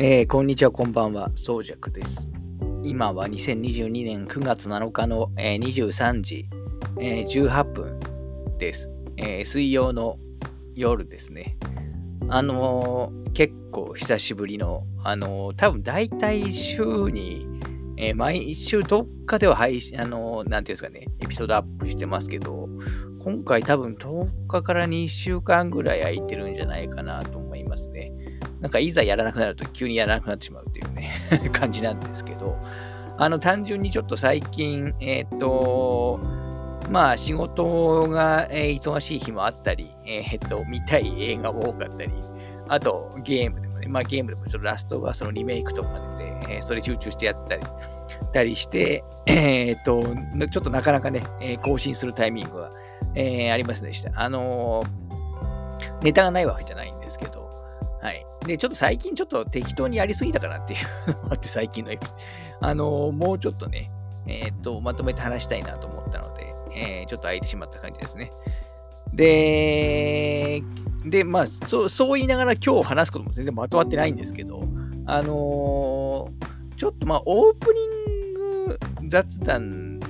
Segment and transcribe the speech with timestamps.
[0.00, 2.30] えー、こんにちは、こんばんは、そうじゃくです。
[2.84, 6.48] 今は2022年9月7日の、えー、23時、
[7.00, 7.98] えー、18分
[8.58, 10.16] です、えー、水曜の
[10.76, 11.56] 夜ですね。
[12.28, 17.48] あのー、結構久しぶりの、あのー、多分大体週に、
[17.96, 22.68] えー、毎週どっかでは配信、あのー、なんていうんですかね、エピソードアップしてますけど、
[23.18, 28.07] 今回多分10日から2週間ぐらい空いてるんじゃないかなと思いますね。
[28.60, 32.58] なんかいざやらなくなると急にやらなくなってしまうっていうね感じなんですけど、
[33.16, 36.20] あの単純にちょっと最近、えっ、ー、と、
[36.90, 42.12] まあ仕事が、えー、忙しい日もあったり、えっ、ー、と、見たい映画も多かったり、
[42.68, 47.62] あとゲームでもね、まあゲームでもちょっとラストがそのリメイクとか出て、えー、それ集中してやったり、
[48.32, 50.02] たりして、えっ、と、
[50.50, 52.70] ちょっとなかなかね、え更新するタイミングは、
[53.14, 54.10] えありませんでした。
[54.14, 54.84] あの
[56.02, 57.50] ネタがないわけじゃないんですけど、
[58.00, 58.27] はい。
[58.48, 62.06] で、ちょっと最近ちょっと適当にやりすぎたかなっていうのもあって、最近のエピ。
[62.60, 63.90] あのー、もうちょっとね、
[64.26, 68.30] えっ、と、まとめて話したいなと思ったので、えー、ちょっと空いてしまった感じですね。
[69.12, 70.62] で、
[71.04, 74.62] で、まあ、そうそう言いながら今日話すことも全然まとまってないんですけど、
[75.06, 76.30] あの、
[76.76, 78.34] ちょっとまあ、オープニン
[78.66, 80.00] グ雑談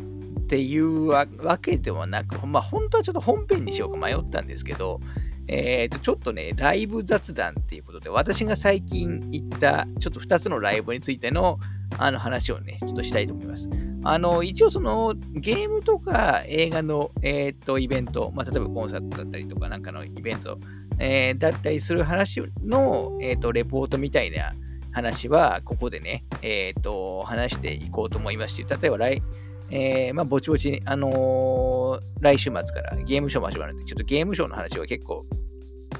[0.40, 1.26] っていうわ
[1.60, 5.00] けではなく、まあ、本当はちょっと本編にしようか迷ったんですけど、
[5.48, 11.58] えー、とちょっとね、ライブ雑談っていうことで、私が最近行ったちょっと2つのライブについての
[11.96, 13.68] あの話をね、ちょっとしたいと思います。
[14.04, 20.58] あの、一応そのゲームとか映画の、えー、とイベント、まあ、例えばコンサートだったりとかなんかのイベント、
[20.98, 24.52] えー、だったりする話の、えー、とレポートみたいな
[24.92, 29.22] 話は、ここでね、えー、と話していこうと思いますし、例えば来、
[29.70, 35.26] えー、まあ、ぼちぼち、あのー、来週末からゲームショーも始まるんで、ちょっとゲームショーの話は結構、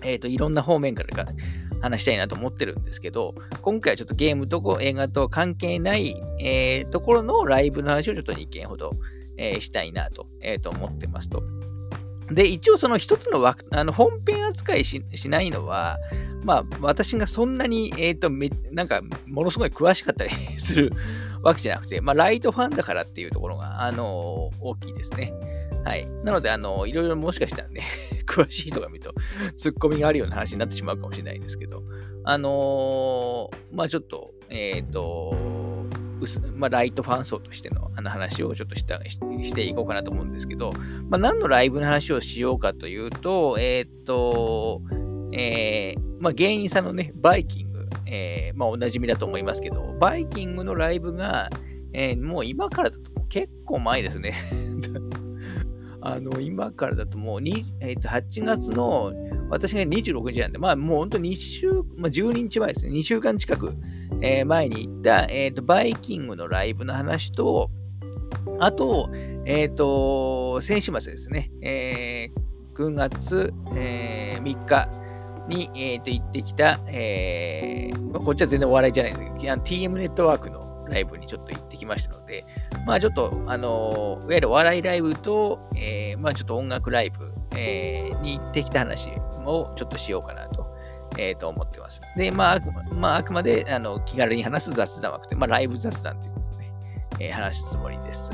[0.02, 1.27] えっ、ー、と、いろんな方面から
[1.80, 8.93] 話したいなと思ってるんですけど、今回はちょっとゲームと映画と関係ない、えー、ところのライブの話をちょっと2件ほど、
[9.37, 11.43] えー、したいなと,、えー、と思ってますと。
[12.31, 15.98] で、一応その一つの枠あの本編扱いしないのは、
[16.44, 18.31] まあ、私がそんなに、えっ、ー、と、
[18.72, 20.93] なんか、ものすごい詳しかったりする
[21.43, 25.32] わけじゃなくて、まあ、ライトファンだからっていうところが、あのー、大きいですね。
[25.84, 26.06] はい。
[26.25, 27.82] なので、あのー、いろいろもしかしたらね
[28.26, 29.15] 詳しい人が見ると、
[29.56, 31.82] ツッコミがあるような話になってしまうかもしれないんですけど、
[32.25, 35.34] あのまあ、ちょっと、えっ、と、
[36.56, 40.72] まあ、ライトファン層としてのあの話をちょっとしたしていこうかなと思うんですけど、
[41.09, 44.82] まあ、何のライブの話をしようかというと、えっ、と、
[45.32, 47.68] えー、まあ、芸人さんのね、バイきんぐ、
[48.10, 51.50] えー、まあ、おなじみだと思いますけど、バイきんぐのライブが、
[51.92, 54.32] えー、もう今からだと結構前ですね。
[56.00, 59.12] あの、今からだともう2、えー、と8月の、
[59.50, 63.74] 私が26日なんで、まあもう本当2週、まあ、12日前ですね、2週間近く、
[64.22, 67.70] えー、前に行った、えーと、バイきんぐのライブの話と、
[68.58, 69.10] あと、
[69.44, 74.88] えっ、ー、と、先週末ですね、えー、9月、えー、3日、
[75.48, 82.44] に、えー、と行ってきた、えーまあ、こっちは全然お笑いじゃないんですけど、TM ネットワークのライブにちょっと行ってきましたので、
[82.86, 89.10] まあちょっと、あの、いわゆるお笑いライブと、えー、まあちょっと音楽ライブ、えー、に行ってきた話
[89.44, 90.69] をちょっとしようかなと。
[91.16, 92.03] えー、と思ってます。
[92.16, 96.58] で、まあ、くまあ、あくまであの気軽に話す雑談枠で、まあ、ライブ雑談ということ
[97.19, 98.31] で、えー、話すつもりです。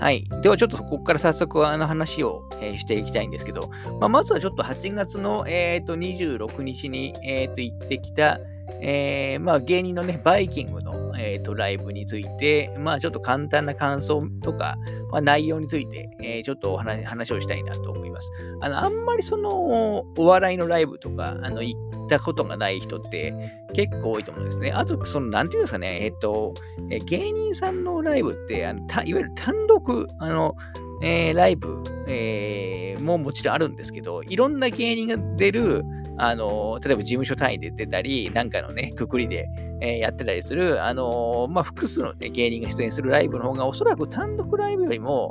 [0.00, 0.24] はい。
[0.40, 8.40] ではちょっとここから早速あの話を、えー、していきたいんですけど、まあ、まずはちょっと8月の、えー、と26日に、えー、と行ってきた、
[8.80, 10.89] えー、まあ芸人のね、バイキングの、
[11.20, 14.76] えー、とライブについて、まあちょっと簡単な感想とか、
[15.10, 18.30] まあ、内容について、えー、ちょっとお話話をしたいなと思います。
[18.60, 23.34] あの、あんまりその、お笑いのライブとか、あの、行ったことがない人って
[23.74, 24.72] 結構多いと思うんですね。
[24.72, 26.54] あと、その、なんていうんですかね、えっと、
[26.90, 30.54] え芸人さんのライブって、あのたいわゆる単独、あの、
[31.02, 35.84] えー、ライブ、えー、ももちろんあるんですけど、いろんな芸人が出る、
[36.22, 39.48] あの、例えば事務所単位で出たり、なんかのね、くくりで、
[39.80, 45.30] えー、やってたりする、あのまあ、複数の、ね、芸人が出演するライブの方が、おそらく単独ライブよりも、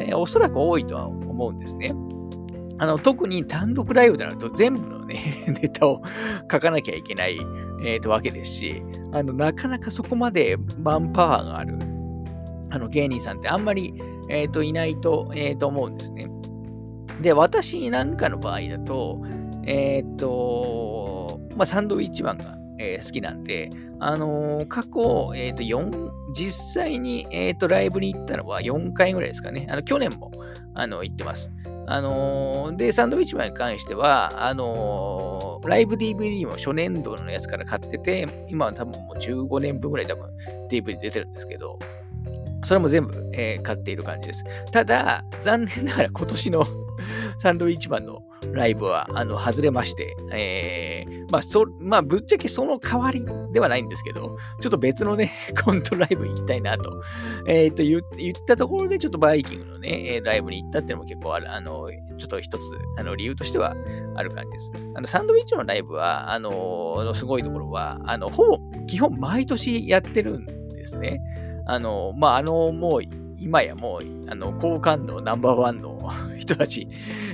[0.00, 1.94] えー、おそらく多いとは思うんですね。
[2.78, 6.02] あの特に単独ライブとなると全部のね、 ネタを
[6.50, 7.38] 書かなきゃいけない、
[7.84, 8.82] えー、とわけですし、
[9.12, 11.78] あのなかなかそこまでマンパワーがある
[12.70, 13.94] あの芸人さんってあんまり、
[14.28, 16.28] えー、といないと,、えー、と思うんですね。
[17.20, 19.22] で、私なんかの場合だと、
[19.66, 23.70] えっ、と、まあ、サンドウィッチマンが、えー、好きなんで、
[24.00, 29.66] あのー、過去、えっ、と、4、実際に、えっ、と、ライブに行ったのは4回ぐらいですかね。
[29.70, 30.30] あの、去年も、
[30.74, 31.50] あの、行ってます。
[31.86, 40.28] あのー、で、サンドウィッチマンに関しては、あのー、ライブ DVD も初年度のやつから買ってて、今は多分もう15年分ぐらい多分
[40.70, 41.78] DVD 出てるんですけど、
[42.64, 44.44] それも全部、えー、買っている感じです。
[44.72, 46.64] ただ、残念ながら今年の
[47.38, 48.22] サンドウィッチマンの
[48.52, 55.32] ライブは、あの、外れまして、えー、まあ、そ、まあ、ぶっちゃけその代わりではないんですけど、ちょっと別のね、
[55.64, 57.02] コントライブ行きたいなと、
[57.46, 61.88] えー、と言ったところで、ちょっとバイキングのね、ライブに行ったっていうのも結構ある、あの、
[62.18, 62.62] ちょっと一つ、
[62.98, 63.74] あの、理由としては
[64.14, 64.72] ある感じです。
[64.94, 71.20] あの、サンドウィッチのライブは、あの、すごいところは、あの、ほぼ、基本毎年やってるんですね。
[71.66, 76.10] あの、まあ、あの、もう、今やもう、あの、好感度ナンバーワンの
[76.40, 76.88] 人たち。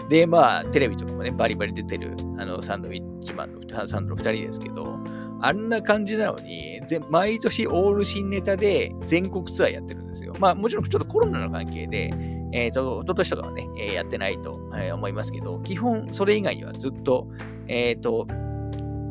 [0.08, 4.98] で、まあ、テレビとかもね、バリバリ出てる、あの、サンドウィッチマンの、サンドの2人ですけど、
[5.40, 6.80] あんな感じなのに、
[7.10, 10.34] 毎年オール新ネタで全国ツアーやってるんですよ。
[10.40, 12.10] まあ、もちろんちょっとコロナの関係で、
[12.52, 14.58] えっ、ー、と、一昨年とかはね、えー、やってないと、
[14.94, 17.28] 思いますけど、基本それ以外にはずっと、
[17.68, 18.26] えっ、ー、と、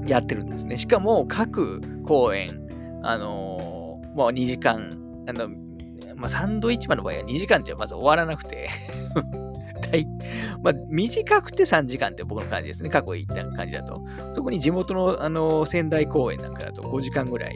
[0.06, 0.78] やってるんですね。
[0.78, 2.68] しかも、各公演、
[3.04, 4.98] あのー、もう2時間、
[5.28, 5.50] あの、
[6.20, 8.70] まあ、サンドイッチマンの場合は2時間じゃまず終わらなくて
[10.62, 12.90] まあ、短くて3時間って僕の感じですね。
[12.90, 14.04] 過去行った感じだと。
[14.34, 17.56] そこに地元の、あの仙台公園なんかだと5時間ぐらい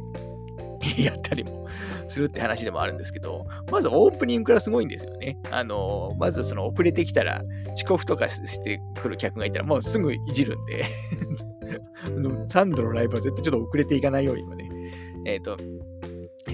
[0.98, 1.68] やったりも
[2.08, 5.38] するって話でもあるんですけど、まずオープニングからすごいんですよね。
[5.52, 7.44] あの、まずその遅れてきたら、
[7.76, 10.86] 遅刻とかしてくる客がいたら、もうすぐいじるんで
[12.48, 14.70] サンドのライブは絶対ちょっと遅れていかないようにもね、
[15.26, 15.58] えっ、ー、と、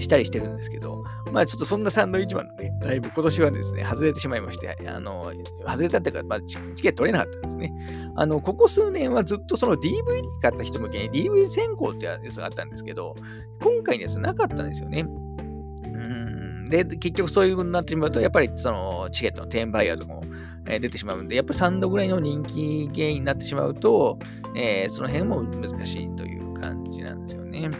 [0.00, 5.32] したりしてるんですけど、まあちょっとそんなサンドイッチマンのね、ライブ、今年はですね、外れてしまいまして、あの、
[5.66, 7.72] 外れたっていうか、まあチケット取れなかったんですね。
[8.16, 13.14] あの、ここ数年はずっとその DVD 買った人向けに DVD 先行ってやつがあったんですけど、
[13.62, 15.06] 今回のやつなかったんですよね。
[16.70, 20.22] で、結局そういう風になってしまうと、やっぱりそのチケットの転売ヤーとかも、
[20.68, 24.18] え、出てしまうんで、やっぱり3度ぐらいの人気原因になってしまうと、
[24.56, 27.70] えー、その辺も難しいという感じなんですよね。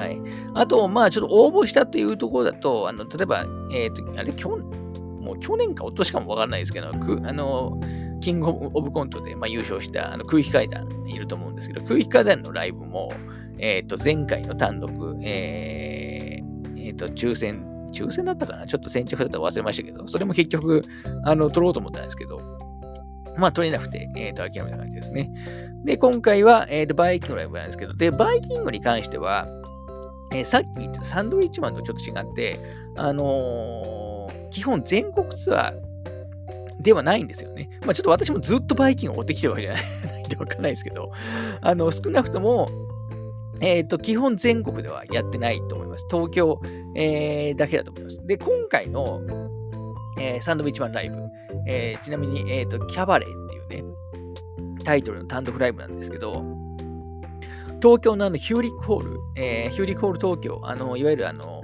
[0.00, 0.20] はい。
[0.54, 7.80] あと、まあ、ちょっと応募したというところだと、あの例えば、えっ、ー、と、あれ、去もう去年か、おとしかもわからないですけど、くあの、
[8.20, 13.12] キングオブコントで、まあ、優勝したあの空気階段いると思うんですけど、空気階段のライブも、
[13.58, 18.66] えっ、ー、と、前回の単独、えー、えー、と、抽選、抽選だったかな？
[18.66, 20.84] ちょっと先着だったら忘れましたけど、それも結局、
[21.24, 22.40] あの、取ろうと思ったんですけど、
[23.36, 25.30] まあ、取れなくて、えっ、ー、と、諦めた感じですね。
[25.84, 29.46] で、今回は、えっ、ー、と、バイキングのライブなんですけど、で、バイキングに関しては、
[30.36, 32.60] えー、さっき言ったサンドウィッチマンとちょっと違って、
[32.96, 37.70] あのー、基本全国ツアーではないんですよね。
[37.84, 39.80] まあ、ちょっと私もずっとバイキングを追ってきてるわけじゃな
[40.18, 41.10] いんで わかんないですけど、
[41.62, 42.68] あの、少なくとも、
[43.60, 46.06] えっ、ー、と、基本全国ではやってないと思います。
[46.10, 46.60] 東京、
[46.94, 48.26] えー、だけだと思います。
[48.26, 49.22] で、今回の、
[50.20, 51.16] えー、サンドウィッチマンライブ、
[51.66, 53.94] え、ちなみに、えっ、と、キャバレーっていうね、
[54.84, 56.44] タイトルの単独ライブなんですけど、
[57.82, 61.62] 東京のあのヒューリックホール、えー、ヒューリックホール東京、あのいわゆるあの、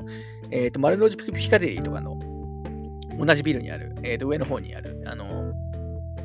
[0.51, 2.19] えーと、丸の内ピカデリーとかの
[3.19, 5.53] 同じビルにある、えーと、上の方にある、あの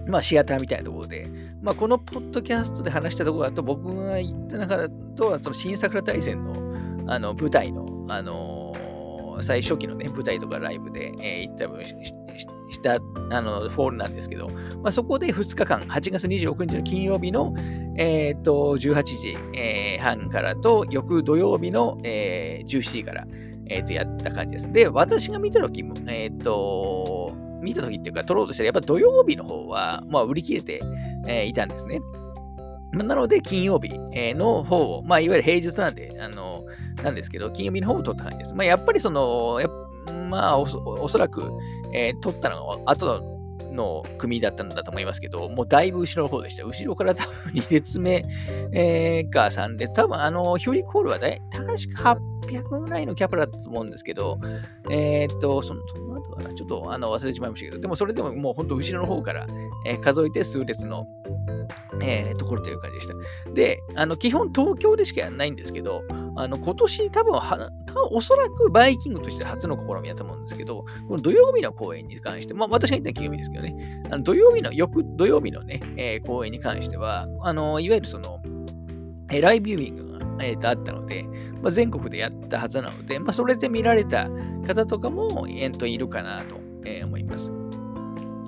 [0.07, 1.27] まあ、シアターみたいなところで、
[1.61, 6.67] まあ、このポッドキャストで話したところだと、僕が言った中だと、その新桜大戦の
[7.09, 11.81] あの舞台の、あのー、最初期のね、舞台とかライブで、えー、行った分
[12.69, 14.49] したあのフォールなんですけど、
[14.83, 17.53] まあ、そこで2日間、8月26日の金曜日の、
[17.97, 23.25] えー、と18時、えー、半からと、翌土曜日の、えー、17時から、
[23.69, 24.71] えー、とやった感じです。
[24.71, 30.81] で、私が見たときも、えっ、と、見たときっていうか、取ろうとしたら、やっぱ土曜日の方は、まあ、売り切れて、
[31.27, 31.99] えー、いたんですね。
[32.93, 33.89] なので、金曜日
[34.33, 36.63] の方を、まあ、いわゆる平日なんで、あの、
[37.03, 38.53] なんですけど、金曜日の方を取った感じです。
[38.53, 39.59] まあ、やっぱりその、
[40.29, 41.51] まあおそ、おそらく、
[41.93, 43.37] えー、取ったのが後
[43.77, 46.63] の組だったんだと思いますけど、もうだいぶ後ろの方でした。
[46.63, 48.25] 後ろから多分2列目、
[48.71, 51.65] えー、か3列、多分あの、ヒューリコールはだい確
[52.03, 52.17] か
[52.47, 54.39] 800ぐらいのキャパだったと思うんですけど、
[54.89, 59.47] えー、っと、その、その後かな、ちょっとあの忘れてしまいましたけど、でもそれでももう本当後ろの方から、
[59.85, 61.05] えー、数えて数列の、
[62.01, 63.51] えー、ところという感じでした。
[63.53, 66.03] で、あの、基本東京でしかやらないんですけど、
[66.37, 67.71] あの、今年多分は、
[68.11, 78.39] おそらくバイキングとして初の試みだと思うんですけど、この土曜日の公演に関して、まあ私が言ったのは金曜日ですけどね、あの土曜日の、翌土曜日のね、えー、公演に関しては、あの、いわゆるその、
[79.31, 81.23] えー、ライブビューイングが、えー、とあったので、
[81.61, 84.29] まあ、全国でやったはずなので、まあ、それで見られた
[84.65, 87.51] 方とかも、えー、といるかなと、えー、思います。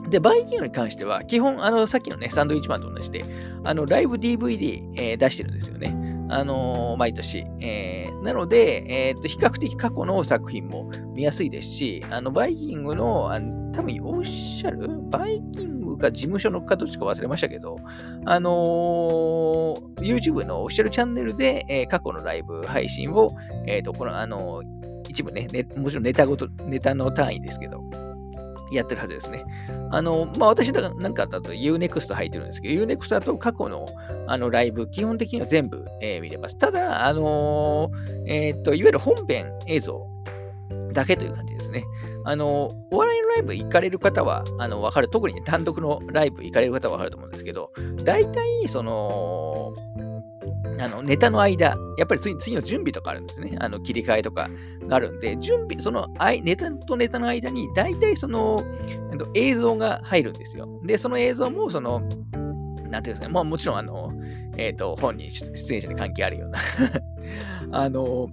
[0.09, 3.25] で、バイキングに関しては、基本、あの、さっきのね、サンドウィッチマンと同じで、
[3.63, 6.08] あの、ライブ DVD、えー、出してるんですよね。
[6.29, 7.45] あのー、毎年。
[7.59, 17.77] えー、なので、えーと、比較的過去の作品も見やすいですし、あのバイキングの、あの多分オフィシャルバイキングか事務所のかどっちか忘れましたけど、
[18.25, 23.35] あのー、YouTube のオフィシャルチャンネルで、えー、過去のライブ配信を、
[23.67, 24.63] えっ、ー、と、この、あの
[25.07, 27.81] 一部ねね、もちろんネタごと、ネタの単位ですけど、
[28.71, 29.45] やってるはずですね。
[29.91, 33.87] あの、まあ、私なんかだと Unext 入ってるんですけど、Unext だと過去の
[34.27, 36.57] あのライブ、基本的には全部、えー、見れます。
[36.57, 40.05] ただ、あのー、えー、っと、いわゆる本編映像
[40.93, 41.83] だけという感じですね。
[42.25, 45.09] あの、お笑いのライブ行かれる方は、あの、わかる。
[45.09, 47.71] 特に、ね、単独のライブ行かれる方はわかると思うんですけど、
[48.03, 49.73] 大体、その、
[50.81, 53.57] あのネタの間、やっぱり次次の準備とかあるんですね。
[53.59, 54.49] あの切り替えとか
[54.87, 56.07] があるんで、準備、その
[56.41, 58.63] ネタとネタの間に大体その
[59.35, 60.67] 映像が入るんですよ。
[60.85, 64.13] で、その映像もその、なんていうんですかね、まあもちろんあの、
[64.57, 66.59] えっ、ー、と、本人、出演者に関係あるような
[67.77, 68.29] あの、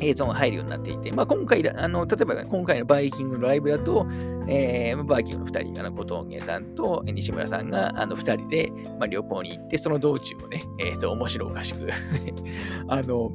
[0.00, 4.06] 映像が入るようになっていて、まあ、今回あの、例えば、今回のバイキングのライブだと、
[4.48, 11.88] えー、バイキングの2人、あの小峠さんと西村さんがあの2人で、まあ、旅行に行って、その道中をね、えー、と面白おかしく
[12.88, 13.30] あの、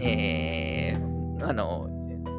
[0.00, 1.88] えー、あの、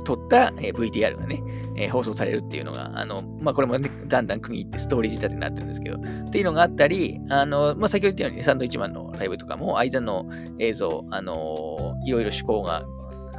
[0.05, 1.41] 撮った VTR がね、
[1.75, 10.25] えー、放送されるっていうのが、あの、まあ、これもね、だんだん区切ってストーリー仕立てになってるんですけど、っていうのがあったり、あの、まあ、先ほど言ったように、サンドイッチマンのライブとかも、間の
[10.59, 12.85] 映像、あの、いろいろ趣向が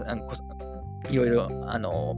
[0.07, 0.27] あの
[1.11, 2.17] いろいろ、あの、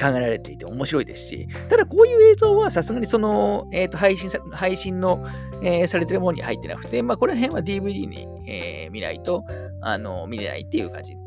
[0.00, 5.24] 考えられていて面白いですし、ただこういう映像はさすがにその、えー、と配信さ配信の、
[5.62, 9.44] えー、されてるものに入ってなくて、まあ、この辺は DVD に、えー、見ないと、
[9.80, 11.24] あの、見れないっていう感じに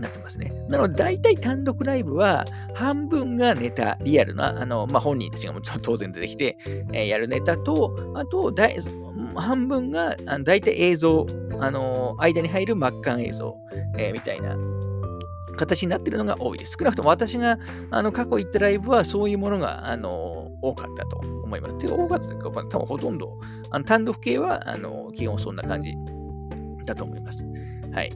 [0.00, 0.52] なってますね。
[0.68, 6.56] なので、大体単独ライブは半分がネタ、リアルな、あの、まあ、本人たちが当然出てきて、
[6.92, 8.52] えー、やるネタと、あと、
[9.36, 11.26] 半分があの大体映像、
[11.60, 13.56] あの間に入る真っ赤映像、
[13.98, 14.56] えー、みたいな
[15.54, 16.76] 形になっているのが多いです。
[16.78, 17.58] 少なくとも私が
[17.90, 21.78] あの過去行ったライブはそういうものがあの多かったと思います。
[21.78, 23.38] てか多かったというか、多分ほとんど
[23.70, 25.94] あの単独系はあの基本そんな感じ
[26.84, 27.44] だと思います。
[27.92, 28.12] はい。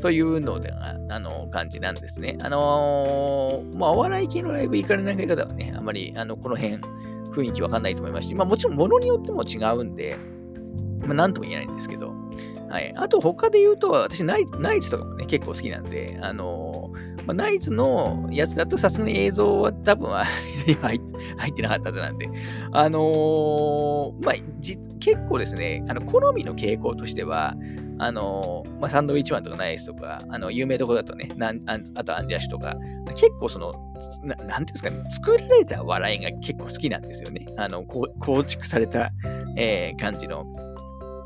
[0.00, 2.38] というので、あの感じなんですね。
[2.40, 6.78] あのー、まあ、お笑い系のライブ行かれない方はね、あまりあのこの辺
[7.32, 10.16] 雰囲気わかんないと思いますし、まあ、もちろん物によっても違うんで、
[11.00, 12.14] まあ、なんとも言えないんですけど、
[12.70, 12.92] はい。
[12.96, 16.69] あと、他で言うと、私ナイ、ナイツとかもね、結構好きなんで、あのー、
[17.30, 20.24] まあ、ナイツのやつだとさすがに映像は多分は
[20.82, 22.28] 入ってなかったなんで、
[22.72, 24.34] あのー、まあ、
[24.98, 27.54] 結構ですね、あの好みの傾向としては、
[27.98, 32.74] あのー、まあ、サンドウィッチマンとかナイツとか、あの有名どころだとね、なんああとアンジャッシュとか、
[33.14, 33.74] 結構その
[34.24, 37.46] な、なんていうんですかね、作られた笑いが結構好きなんですよね。
[37.56, 39.12] あの、構築された、
[39.56, 40.44] えー、感じの。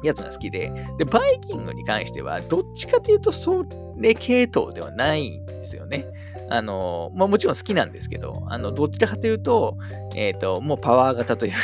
[0.06, 3.64] やつが好きで、で、バイキングに関しては、どっちかというと、そ
[3.96, 6.06] れ系統ではないんですよね。
[6.50, 9.76] あの、まあ、もちろん好きなんですけど、あの、どっちかというと、
[10.14, 11.58] えっ、ー、と、もうパワー型というか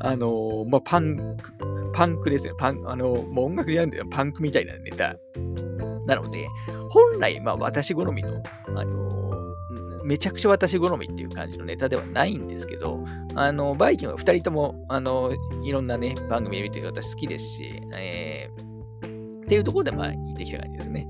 [0.00, 1.52] あの、まあ、パンク、
[1.92, 2.54] パンクですよ。
[2.56, 4.04] パン、あの、もう音楽じゃなんだよ。
[4.10, 5.16] パンクみたいなネタ。
[6.06, 6.46] なので、
[6.90, 8.42] 本来、まあ、私好みの、
[8.76, 9.27] あの、
[10.08, 21.06] めちゃくちゃ私好みっていう感じのネタではないんですけど、あの、バイきんぐは2人とも、あの、いろんなね、番組見てる私好きですし、えー、っていうところで、まあ、行ってきた感じですね。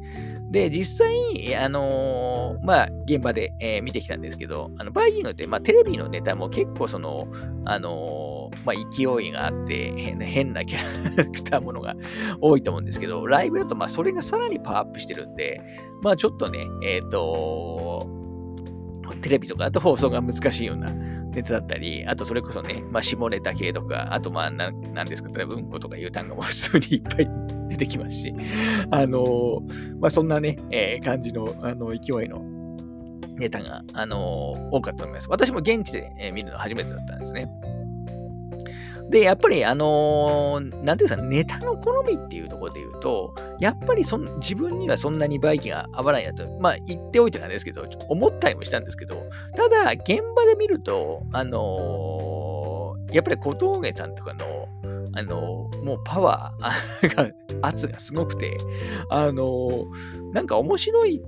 [0.51, 7.29] で、実際、あのー、まあ、現場で、えー、見てきたんですけど、あのバイきんぐって、まあ、テレビのネタも結構、その、
[7.67, 11.95] あのー、まあ、勢いがあって変な、変なキャラクターものが
[12.41, 15.61] 多いと思うんですけど、ライブだと、まあ、それがさらにパワーアップしてるんで、
[16.03, 18.19] まあ、ちょっとね、えっ、と
[19.29, 27.29] テレビとかだと放送が難しいようなネタだったり、あとそれこそね、まあ、下ネタ系とか、あとまあ、なんですか、例えばうんことかいう単語も 普通にいっぱい
[27.69, 28.35] 出てきますし、
[28.91, 32.43] あのー、まあ、そんなね、えー、感じの、あの、勢いの
[33.37, 35.29] ネタが、あのー、多かったと思います。
[35.29, 37.51] 私も現地で、え見るの初めてだったんですね。
[39.11, 49.23] で、やっぱり、あのー、なんていうんですか、ネタの好みっていうところで言うと、やっぱりそ自分にはそんなにバイキンが合わないなと、まあ言っておいてなんですけど、思ったりもしたんですけど、
[49.57, 54.45] ただ、現場で見ると、あのー、やっぱり小峠さんとかの、
[55.15, 57.31] あの、もうパワー が、
[57.63, 58.57] 圧がすごくて、
[59.11, 59.87] あの
[60.33, 61.23] なんか面白い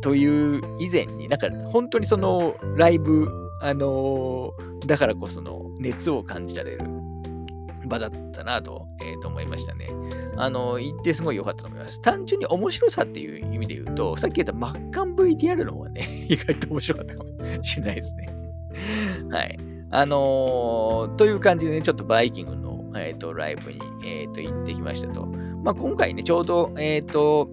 [0.00, 3.28] という以前に、なんか本当にそのライブ、
[3.60, 4.52] あの
[4.86, 6.78] だからこその熱を感じられる
[7.88, 9.88] 場だったなと,、えー、と思いましたね。
[10.36, 12.00] あの、言ってすごい良かったと思います。
[12.00, 18.28] 単純に面白さっていう意味で言うと、さっき言った真っ赤 VTR の方がね、 意外と面白かったかもしれないですね。
[19.30, 19.58] はい。
[19.90, 25.26] あのー、という感じでね、ちょっとバイキングの、えっ、と、ライブに、えっ、と、行ってきましたと。
[25.64, 27.50] まあ、今回ね、ちょうど、えっ、と、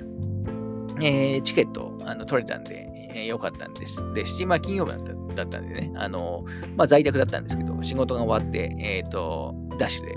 [1.01, 4.01] えー、チケットあの取れたんで、えー、よかったんです。
[4.13, 10.15] で、し、まあ、金曜日だっただったんでね、あの、まあ、在宅だったんですけど、仕事が終わって、えっ、と、ダッシュで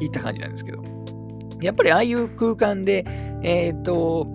[0.00, 0.82] 行った感じなんですけど、
[1.60, 3.04] やっぱりああいう空間で、
[3.42, 4.26] えっ、と、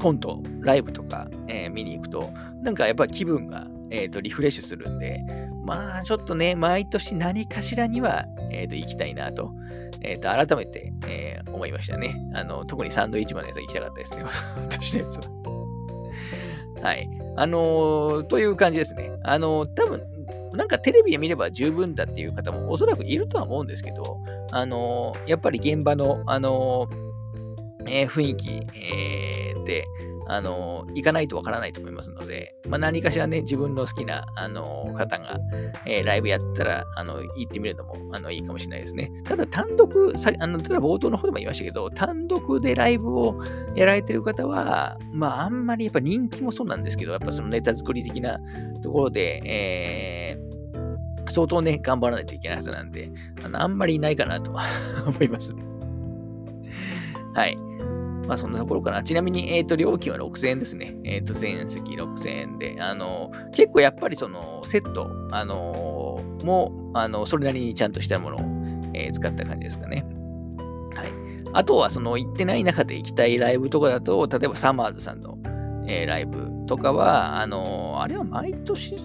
[0.00, 2.30] コント、ライブとか、えー、見に行くと、
[2.62, 5.20] なんかやっぱり気分が、えーと、リフレッシュするんで、
[5.64, 9.52] まあちょっとね、毎年何かしらには、えーと、行きたいなと、
[10.00, 12.14] えーと、改めて、え、思いましたね。
[12.34, 14.24] あの、特にサンドイッチマンのやつは行きたかったですね。
[14.56, 15.22] 私のやつは。
[16.82, 17.10] はい。
[17.38, 19.12] あのー、という感じですね。
[19.22, 20.02] あのー、多分
[20.52, 24.18] なんかテレビで見れば十分だっていう方もおそらくいるとは思うんですけど、
[24.50, 26.88] あのー、やっぱり現場の、あの
[27.86, 29.86] えー、雰囲気、えー、で、
[30.28, 35.40] あの、行かないとわからないと思いますので、まあ、何かしらね、自分の好きな、あの、方が、
[35.86, 39.10] えー、ライブやったら、あの、行ってみるのも、あの、いいかもしれないですね。
[39.24, 43.42] ただ、単独、さあの、ただ冒頭の方でも言いましたけど、単独でライブを
[43.74, 48.38] やられてる方は、まあ、あんまりやっぱ人気もそうなんですけど、やっぱそのネタ作り的な
[48.82, 53.10] ところで、えー、相当ね、頑張らないといけないはずなんで、
[53.42, 54.52] あのあんまりいないかなと
[55.06, 55.54] 思います。
[57.34, 57.58] はい。
[58.28, 59.02] まあそんなところかな。
[59.02, 60.94] ちなみに、えっ、ー、と、料金は6000円ですね。
[61.02, 68.40] えっ、ー、と、全席6000円で、あの、結構やっぱりその、セット、あのも、あの、それなりにちゃんとしたものを、
[68.92, 70.04] えー、使った感じですかね。
[70.94, 71.12] はい。
[71.54, 75.38] あとは、その、行ってない中で行きたいライブとかだと、例えばサマーズさんの、
[75.86, 78.96] えー、ライブとかは、あのあれは毎年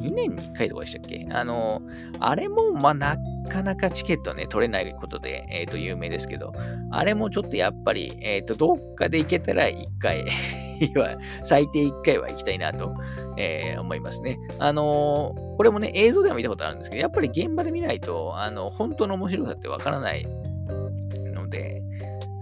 [0.00, 1.26] 2年に1回とかでしたっけ？
[1.30, 1.82] あの
[2.18, 3.16] あれも、まあ、な
[3.48, 6.52] かなかチケットね、取れないことで、えっ、ー、と、有名ですけど、
[6.90, 10.24] あれもちょっとやっぱり、えっ、ー、と、どっかで行けたら1回、
[11.44, 12.94] 最低1回は行きたいなと、
[13.36, 14.38] えー、思いますね。
[14.58, 20.26] あのー、これもね、映像でも見たことあるんですけど、やっぱり現場で見ないと、あの、本当の面白さってわからない
[21.34, 21.82] ので、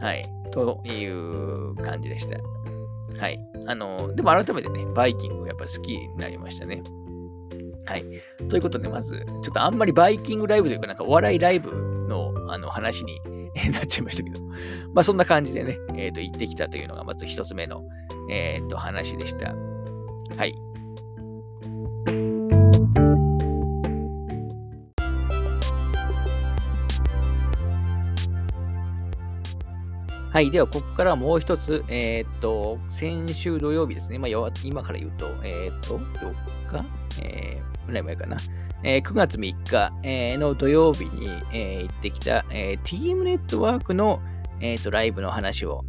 [0.00, 2.36] はい、という感じでした。
[3.18, 3.40] はい。
[3.66, 6.82] あの、でも改めてね、バイキングやっぱ好きになりましたね。
[7.88, 8.04] はい。
[8.50, 11.70] ということで、まず、ちょっとあんまりバイキングライブというか、なんかお笑いライブ
[12.06, 13.18] のあの話に
[13.72, 14.42] なっちゃいましたけど、
[14.92, 17.82] まあそんな感じでね、えっ、ー、と、行ってきたというのがまず一つ目の、
[18.30, 19.54] えっ、ー、と、話でした。
[20.36, 20.54] はい。
[30.30, 30.50] はい。
[30.50, 34.18] では、ここからもう一つ、えっ、と、先週土曜日ですね。
[34.18, 38.36] まあ、今から言うと、えっ、と、4日えー、ぐらい前かな。
[38.84, 44.20] えー、9月3日、えー、の土曜日に、えー、行ってきた、えー、TM ネットワークの、
[44.60, 45.84] えーと、ライブの話を、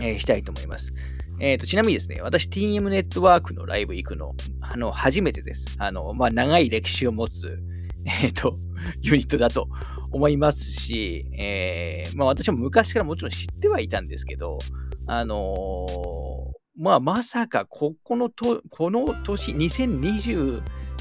[0.00, 0.92] えー、したいと思います。
[1.38, 5.76] えーと、ちなみにですね、私 TM ネットワークのライブ行くの、あの、初めてです。
[5.78, 7.58] あの、まあ、長い歴史を持つ、
[8.04, 8.58] えっ、ー、と、
[9.00, 9.68] ユニットだと
[10.10, 14.58] 思いますし、えー、まあ、私も昔からもちろん知ってはいたんですけど、
[15.06, 19.54] あのー、まあ、まさか、ここのと、この年、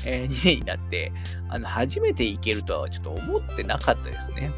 [0.03, 1.11] 2022年になって、
[1.49, 4.51] あの、初めて行けるとはちょっと思ってなかったですね。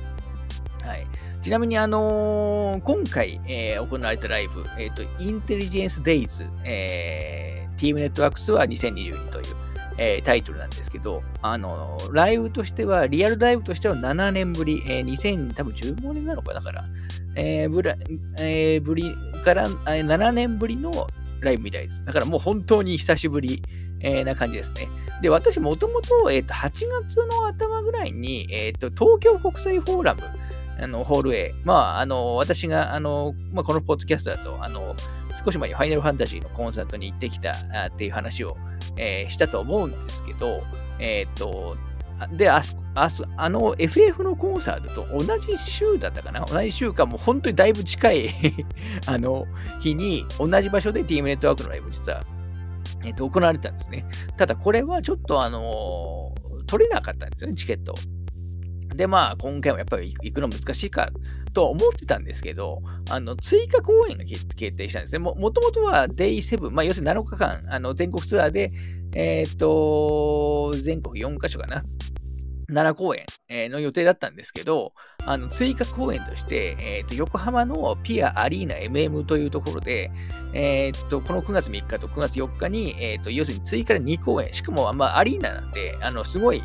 [0.84, 1.08] はい。
[1.42, 9.46] ちなみに、あのー、今回、えー、行われたライブ、えっ、ー、と、インテリジェンスデイズ、えー、ティームネットワークスは2022という、
[9.98, 16.86] えー、タイトルなんですけど、あの、ライブとしては、リアルライブとしては7年ぶり、えー、2015年なのかだから、
[17.36, 17.96] えーぶら
[18.38, 20.92] えー、ぶりから7年ぶりの
[21.42, 22.04] ライブみたいです。
[22.06, 23.62] だからもう本当に久しぶり、
[24.04, 24.88] えー、な感じですね。
[25.22, 30.22] で、私もともと、えー、と、8月の頭ぐらいに、えー、と、東京国際フォーラム、
[30.80, 31.56] あの、ホール A。
[31.64, 34.96] まあ、あの、私が、あの、まあ、このポッドキャストだと、あの、
[35.44, 38.58] 少し前にファイナルファンタジーのコンサートに行ってきたっていう話を、
[38.98, 40.62] えー、したと思うんですけど、
[41.00, 41.76] えっ、と、
[42.32, 42.62] で、あ
[42.96, 46.46] ああの FF のコンサートと同じ週だったかな？
[46.46, 48.30] 同じ週かもう本当にだいぶ近い
[49.08, 49.48] あの
[49.82, 52.24] 日に同じ場所で TM ネットワークのライブ実は、
[53.06, 54.06] えっと、行われたんですね。
[54.38, 56.34] ただこれはちょっとあの
[56.68, 57.94] 取れなかったんですよね、チケット。
[58.96, 61.10] で、まあ、今回もやっぱり行くの難しいか
[61.54, 65.20] と思ってたんですけど、あの追加公演が決定したんですね。
[65.20, 68.72] もともとは Day7、まあ、要するに7日間、あの全国ツアーで、
[69.16, 71.84] えっ、と、全国4カ所かな。
[72.68, 73.26] 奈良公演
[73.72, 74.94] の予定だったんですけど、
[75.26, 80.12] あの追加公演として、えーと、横浜のピアアリーナ MM というところで、
[80.54, 86.62] えーと、この9月3日と9月4日に、えーと、要するに追加で2公演、しかも、まあ、アリーナなんで、あのすごい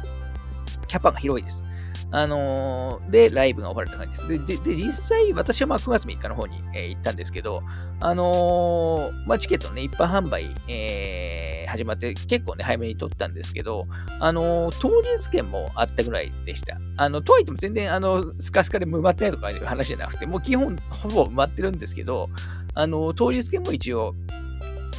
[0.86, 1.64] キャパが広いです。
[2.10, 4.62] あのー、で、ライブが終われた感じです。
[4.64, 7.62] で、で実際、私はまあ9月3日の方に、えー、行ったんですけど、
[8.00, 13.86] あのー、まあ、チケットね、一般販売、えー始まって結構ね、早めに撮ったんですけど、
[14.20, 16.78] あのー、当日券もあったぐらいでした。
[16.96, 22.30] あの、とはいっても全然、あの、スカスカで埋まってないとかいう話じゃなくて、もう基本ほぼ埋まってるんですけど、
[22.74, 24.14] あの、当日券も一応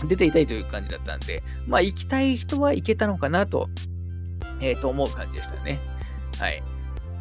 [0.08, 3.70] 出ていたいという感じだったんで、まあ、行きたい人は行けたのかなと、
[4.62, 5.80] え、ー、と、思う感じでしたね。
[6.40, 6.64] はい。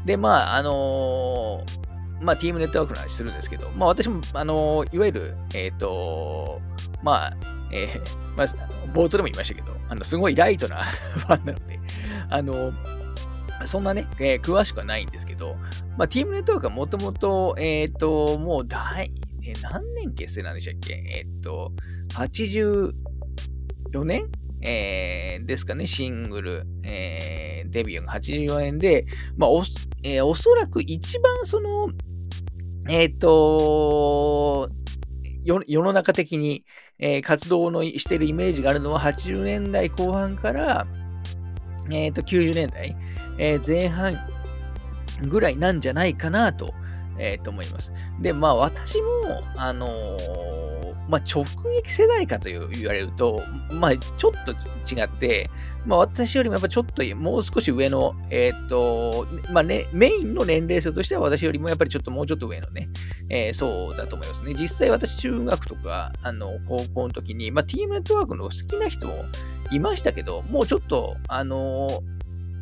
[0.04, 6.60] で、まあ、あのー、まあ、ティームネットワークの話するんですけど、まあ、私も、あのー、いわゆる、えっ、と、
[7.02, 7.36] まあ、
[7.72, 8.46] えー、 まあ、
[8.92, 11.78] 冒頭でも言いましたけど、あの、すごいライトな ファンなので、
[12.30, 12.72] あの
[13.66, 15.56] そんなね、えー、詳しくはないんですけど、
[15.96, 19.10] まあ、ティームネットワークはもともと、えっ、と、もう大、
[19.42, 20.94] えー、何年結成なんでしたっけ？
[20.94, 21.72] えっ、と、
[22.14, 22.92] 84
[24.04, 24.28] 年？
[24.60, 29.06] え、ですかね、シングル、え、デビューが84年で、
[29.36, 29.50] まあ
[30.02, 31.90] えー、おそらく一番その、
[32.88, 34.70] えっ、ー、と
[35.44, 36.64] 世の中的に、
[36.98, 40.86] えー、活動のしているイメージがあるのは80年代後半から、
[41.90, 42.94] えー、と90年代、
[43.38, 44.18] えー、前半
[45.22, 46.74] ぐらいなんじゃないかなと,、
[47.18, 47.92] えー、と思います。
[48.20, 50.77] で、まあ私も、あのー
[51.08, 51.44] まあ、直
[51.82, 53.42] 撃世代かという言われると、
[53.72, 55.50] まあ、ちょっと違って、
[55.86, 62.90] まあ、私よりもやっぱちょっと、もう少し上の、えっ、と、まあね、メインの年齢層としては私よりもやっぱりちょっともうちょっと上のね、
[63.30, 64.54] えー、そうだと思いますね。
[64.54, 69.24] 実際私中学とか、あの、高校の時に、まあ、ティームネットワークの好きな人も
[69.70, 71.88] いましたけど、もうちょっと、あの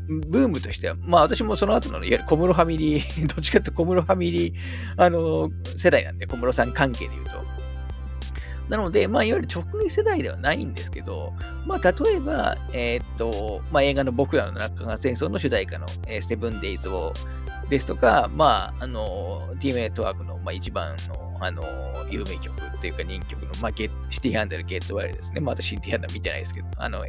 [0.08, 4.54] ブームとしては、まあ私もその後の、いわゆる小室ファミリー、 どっちかっていうと小室ファミリー、
[4.96, 7.65] あの世代なんで、小室さん関係で言うと。
[8.68, 11.32] なので、まあ、いわゆる直撃世代ではないんですけど、
[11.66, 17.12] まあ、例えば、えー、っと、まあ、映画の僕らの中川戦争の主題歌の、えー、セブンデイズを
[17.68, 21.62] ですとか、まあ、あの、ティームネットワークの、まあ、一番の、あの、
[22.10, 25.40] 有名曲っていうか人気曲の、まあ、ゲシティハンダル、ゲットワイルですね。
[25.40, 27.04] まあ、私、シティハンダル見てないですけど、あの、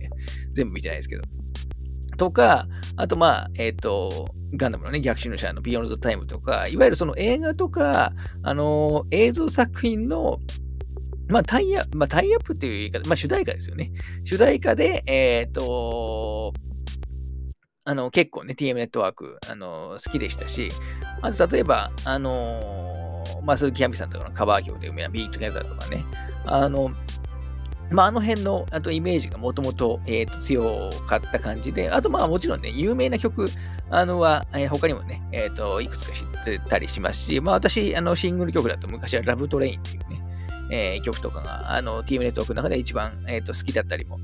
[0.53, 1.23] 全部見てないですけど。
[2.17, 10.39] とか、あと、まあ、えっ、ー、と、ガンダムのね、逆襲のシャアの Beyond Time とか、いわゆるその映画とか、あの、映像作品の、
[11.29, 13.91] まあ、タイヤ、まあ、タイアップっていう言い方、まあ、主題歌ですよね。
[14.23, 16.53] 主題歌で、えっ、ー、と、
[17.83, 20.69] あの、結構ね、TM NETWORK、あの、好きでしたし、
[21.21, 26.03] まず例えば、あのまあ、鈴木亜美さんとかのカバー曲で有名な BE TOGETHER とかね、
[26.45, 26.91] あの、
[27.89, 30.01] まあ、あの辺の、あとイメージがもともと、
[30.41, 33.47] 強かった感じで、あと、まあ、もちろんね、有名な曲、
[33.89, 40.26] あのは、えー、他にもね、えっ、ー、と、いくつか知ってたりしますし、まあ、私、あの、シングル曲だと昔はラブトレインっていうね、
[40.69, 44.19] えー、曲とかが、あの、TM ネットワークの中で一番、えーと、好きだったりも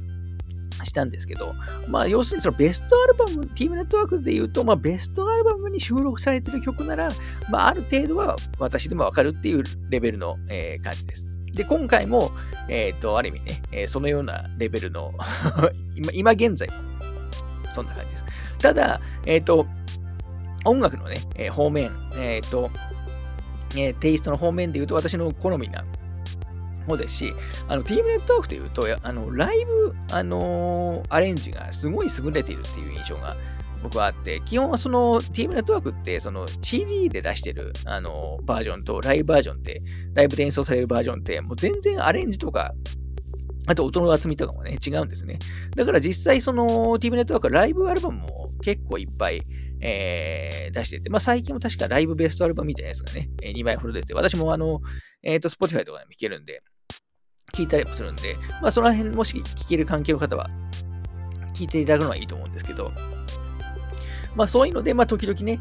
[0.83, 1.53] したんですけど、
[1.87, 7.09] まあ、要するにそのベストアルバム、ティームネットワークで言うと、まあ、ベストアルバムに収録されてる曲なら、
[7.49, 11.25] まあ、ある程度は私でもわかるっていうレベルの、えー、感じです。
[11.53, 12.31] で、今回も、
[12.67, 15.13] えっ、ー、と、ある意味ね、えー、そのようなレベルの
[15.95, 16.67] 今、今現在、
[17.71, 18.23] そんな感じです。
[18.59, 19.67] ただ、えっ、ー、と、
[20.65, 22.71] 音楽のね、え方面、えっ、と、
[23.75, 25.83] えテイストの方面で言うと、私の好みな
[26.87, 27.33] もですし、
[27.67, 33.35] あの、ティームネットワークというと、あの、ライブ、あのー、アレンジがすごい優れているっていう印象が
[33.83, 39.81] 僕はあって、基本はその、ティームネットワークって、その CD で出してる、あのー、バージョンとライブバージョンって、
[40.13, 42.73] ライブで演奏されるバージョンって、もう全然アレンジとか、
[43.65, 45.39] あと音の厚みとかもね、違うんですね。
[45.75, 49.41] だから実際その、ティームネットワークはライブアルバムも結構いっぱい、
[49.81, 54.81] えー、出してて、まあ最近も確かライブベストアルバムみたいなやつがね、2枚ほど出て、私もあの、
[55.23, 56.61] えっ、ー、と、Spotify とかでも聴けるんで、
[57.55, 60.49] 聞いたりもするんで、まあ、その辺、もし聞ける関係の方は、
[61.53, 62.91] 聞いていただくのはいいと思うんですけど、
[64.35, 65.59] まあ、そういうので、まあ、時々ね、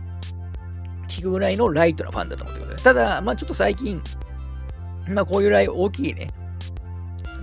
[1.06, 2.84] 聞くぐらいのライトなファンだと思ってください。
[2.84, 4.02] ただ、まあ、ちょっと最近、
[5.08, 6.30] まあ、こういうライブ、大きいね、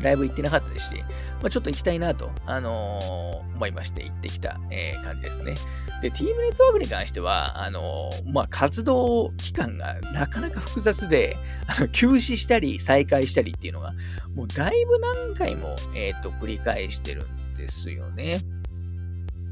[0.02, 1.04] ライブ行ってなかったですし、
[1.41, 5.56] まあ、ちょっと行きたいなと、あのー、思いまして行ってきた、えー、感じですね。
[6.02, 13.93] で、ティームネットワークに関しては、あのー、まあ、活動期間がなかなか複雑で、あの休止したり再開したりっていうのが、
[14.36, 18.41] もうだいぶ何回も、えっ、と、繰り返してるんですよね。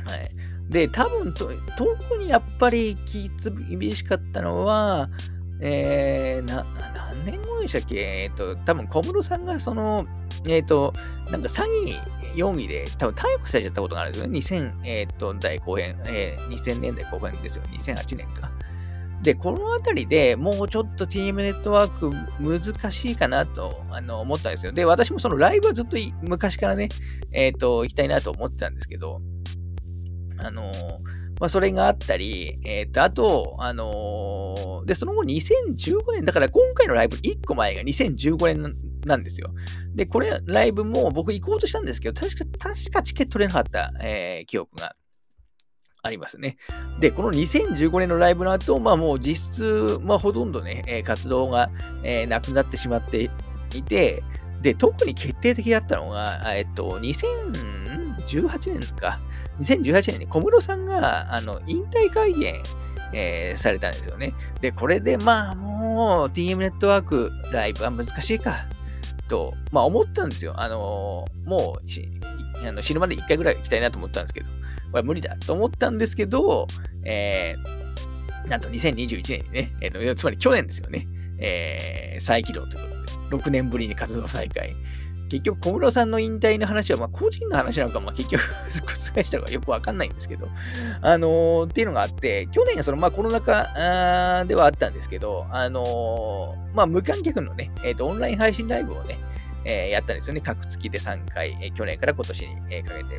[0.05, 0.31] はい。
[0.69, 2.97] で、多分と、特にやっぱり
[3.79, 5.09] 厳しかったのは、
[5.59, 7.95] えー、な、何年後でしたっけ？
[8.23, 10.05] えっ、と、多分小室さんがその、
[10.47, 10.93] えっ、ー、と、
[11.31, 11.99] なんか詐欺
[12.35, 14.73] 容疑で多分逮捕されちゃったことがあるんですよね。
[14.83, 17.63] 2000、えっ、ー、と、代後編、えー、2000年代後編ですよ。
[17.71, 18.51] 2008年か。
[19.23, 24.71] で、このあたりでもうちょっとチームネットワーク難しいかなとあの思ったんですよ。
[24.71, 26.89] で、私もそのライブはずっと昔からね、
[27.31, 29.21] えっ、ー、と、行きたいなと思ってたんですけど、
[30.37, 30.71] あの
[31.39, 39.51] まあ、それがあったり、えっ、と、あと、あのー、で、その後2015年、だから今回のライブ1個前が2015年なんですよ。
[39.93, 44.95] で、これ、ライブも僕行こうとしたんですけど、確か、確かチケット取れなかった、えー、記憶が
[46.01, 46.57] ありますね。
[46.99, 51.69] で、この2015年のライブの後、まあもう実質、まあほとんどね、活動が、
[52.03, 53.29] えー、なくなってしまって
[53.75, 54.23] いて、
[54.61, 59.19] で、特に決定的だったのが、えっと、2018年か、
[59.59, 62.61] 2018年に小室さんが、あの、引退会見、
[63.13, 64.33] えー、されたんですよね。
[64.61, 68.67] で、これで、まあ、もう、TM ネットワークライブは難しいか、
[69.27, 70.53] と、まあ、思ったんですよ。
[70.57, 74.47] あのー、もう、あの死ぬまで1回ぐらい行きたいなと思ったんですけど、
[74.91, 76.67] これ無理だと思ったんですけど、
[77.03, 81.07] えー、なんと2021年にね、えーと、つまり去年ですよね、
[81.39, 82.95] えー、再起動というこ
[83.29, 84.75] とで、6年ぶりに活動再開。
[85.29, 88.41] 結局、小室さんの引退の話は、まあ、個人の話なのか、まあ、結局
[89.11, 90.47] 覆したのかよくわかんないんですけど、
[91.01, 99.17] あのー、っていうのがあって、去年、その、まあ、コロナ禍ではあったんですけど、あのー、まあ、無観客のね、えっ、ー、と、オンライン配信ライブをね、
[99.65, 100.41] えー、やったんですよね。
[100.41, 103.17] 各月で3回、え、去年から今年に、え、かけて。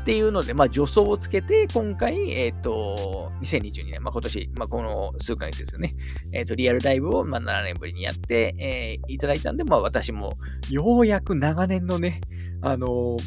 [0.00, 5.94] っていうので、まあ、助走をつけて、今回、えっ、ー、と、2022年、まあ、今年、まあ、この数ヶ月ですよね。
[6.32, 10.38] えっ、ー、と、リアルライブを、まあ、7年ぶりにやって、えー、いただいたんで、まあ、私も、
[10.70, 12.22] ようやく長年のね、
[12.62, 13.18] あのー、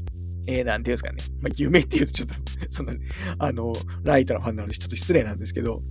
[0.47, 2.36] えー、なんていうんですかね、まあ、夢っていうとちょっと
[2.69, 2.99] そんなに、
[3.39, 5.82] あの、ライトなファンなのでちょっと失礼なんですけど、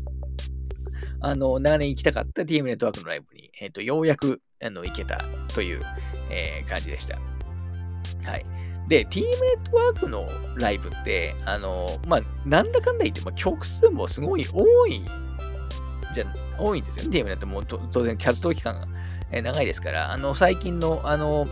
[1.20, 5.80] あの、長年行きたかった TM ネットワークのライブに、えっ、ー、と、ようやく、あの、行けたという、
[6.30, 7.16] えー、感じでした。
[8.24, 8.46] はい。
[8.88, 10.26] で、TM ネットワークの
[10.58, 15.00] ライブって、あの、まあ、なんだかんだ言って、まあ、曲数もすごい多い、
[16.12, 17.10] じゃ、多いんですよね。
[17.20, 21.46] TM ネットも当然活動期間が長いですから、あの、最近の、あの、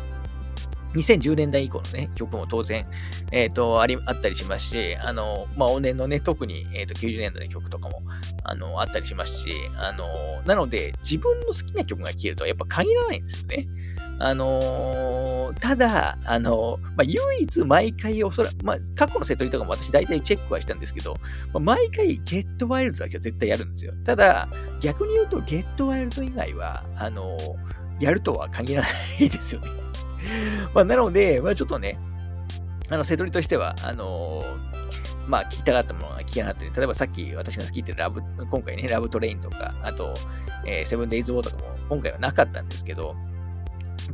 [0.94, 2.87] 2010年代以降のね、曲も当然、
[3.33, 8.03] えっ、ー、と、あり、あったりしますし、あの、まあ、往年のね、特に、えっ、ー、と、90年代の曲とかも、
[8.44, 10.07] あの、あったりしますし、あの、
[10.46, 13.68] なので、自分の好きな曲が聴けるとはやっぱ限らないんですよね。
[14.22, 21.14] あのー、ただ、あのー、まあ、唯一毎回おそらく、まあ、過去のセトリとかも私大体チェックはしたんですけど、
[21.55, 23.94] まあ、毎回ゲットワイルドだけは絶対やるんですよ。
[24.05, 24.48] ただ、
[24.81, 28.88] 逆に言うとゲットワイルド以外は、あのー、やるとは限らな
[29.20, 29.89] いですよね。
[30.74, 31.98] まあ、なので、まあ、ちょっとね、
[32.88, 34.42] あの、セトリとしては、あの
[35.26, 40.12] まあ、聞きたかったものが聞けなかったり、例えばさっき私が聞いてラブ、今回ね、ラブトレインとか、あと、
[40.66, 43.14] えー、セブンデイズ・ウォーとかも今回はなかったんですけど、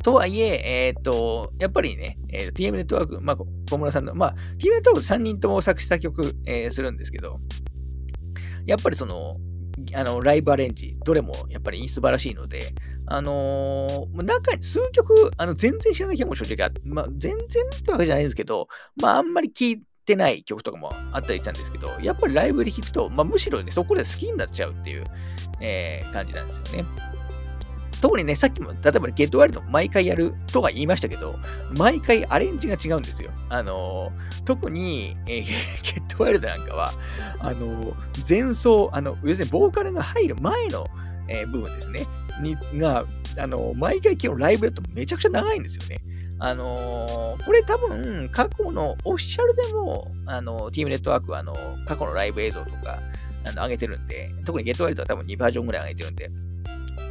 [0.02, 7.40] とはいえ、えっ、ー、と、やっぱりね、えー、TM ネットワーク、まあ、小室さんの、まあ、TM ネットワーク3人とも作詞作曲、えー、するんですけど、
[8.66, 9.38] やっぱりその、
[9.94, 12.74] あの、ライブアレンジ、どれもやっぱり素晴らしいので、
[13.06, 18.68] あのー、中に数曲、あの、全然知らない曲も正直あって、まあ、全然ってわけじゃないんですけど、
[19.00, 25.04] まあ、あんまり聞いてない曲とかもあったりしたんですけど、やっぱりライブで聴くと、まあ、むしろね、そこで好きになっちゃうっていう、
[25.60, 26.88] えー、感じなんですよね。
[28.00, 31.38] 特にね、さっきも、例えばゲットワイルド毎回やるとは言いましたけど、
[31.78, 33.30] 毎回アレンジが違うんですよ。
[33.48, 35.44] あのー、特に、えー、ゲ
[36.00, 36.92] ットワイルドなんかは、
[37.38, 40.86] あのー、前奏、あの、要するにボーカルが入る前の、
[41.28, 42.06] えー、部分ですね。
[42.40, 43.06] に、が、
[43.38, 46.00] あの毎回基本ライブだとめちゃくちゃ長いんですよね。
[46.38, 51.54] あのこれ多分、過去のオフィシャルでも、あの、ティームネットワークは、あの、
[51.86, 52.98] 過去のライブ映像とか、
[53.46, 56.30] あの、上げてるんで、特にゲットワイルドは多分2バージョンぐらい上げてるんで、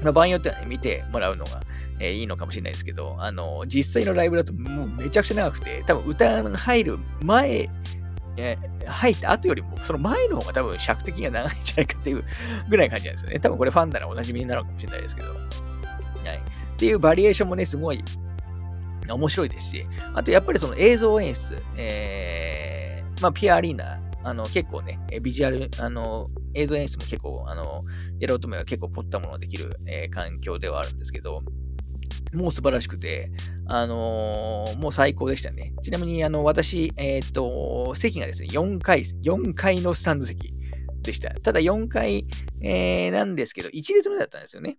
[0.03, 1.61] まあ、場合によってはね、見てもらうのが、
[1.99, 7.69] えー、いいのかもしれないですけど、あの、実際のライブだともうめちゃくちゃ長くて、多分歌が入る前、
[8.37, 12.23] えー、入った後よりも、その前の方が多分尺的には長いんじゃないかっていう
[12.69, 13.39] ぐらい感じなんですよね。
[13.39, 15.33] 多分これファンならおなじみになるかもしれないですけど。
[15.33, 15.39] は
[16.33, 16.37] い。
[16.37, 18.03] っていうバリエーションもね、すごい
[19.07, 27.83] 面白いですし、あとやっぱりその映像演出、えー、まあ、ピアアリーナ、あの、結構ね、ビジュアル、あの、映像演出も結構、あの、
[28.19, 31.43] やろうと思えば結構凝ったものができる、えー、環境ではあるんですけど、
[32.35, 33.31] もう素晴らしくて、
[33.67, 35.73] あのー、もう最高でしたね。
[35.83, 40.53] ちなみに、あの、私、えっ、と、席がですね、4階、4階のスタンド席
[41.01, 41.29] でした。
[41.29, 42.25] ただ4階、
[42.61, 44.77] えー、なんですけど、1列目だったんですよね。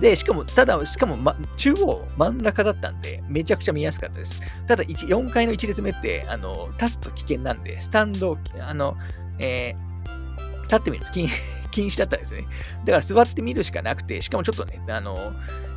[0.00, 4.40] で、しかも、ただ、しかも、ま、中央、真ん中だったんで、めちゃくちゃ見やすかったです。
[4.66, 8.96] ただ、4階の1列目って、あの、立つと危険なんで、スタンド、あの、
[9.40, 11.26] えー、立ってみると禁
[11.70, 12.46] 禁止だったんですね。
[12.84, 15.32] だから座ってみるしかなくて、しかもちょっとね、あの、